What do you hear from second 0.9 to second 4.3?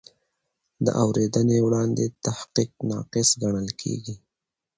اورېدنې وړاندې تحقیق ناقص ګڼل کېږي.